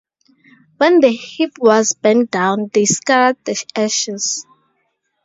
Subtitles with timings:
[0.77, 4.47] When the heap was burnt down, they scattered the ashes.